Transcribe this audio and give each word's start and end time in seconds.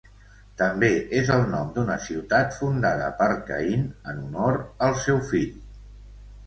També 0.59 0.87
és 1.19 1.29
el 1.35 1.45
nom 1.51 1.69
d'una 1.75 1.97
ciutat 2.07 2.57
fundada 2.63 3.13
per 3.21 3.31
Caín 3.51 3.87
en 4.15 4.27
honor 4.27 4.61
al 4.89 5.01
seu 5.07 5.23
fill. 5.33 5.51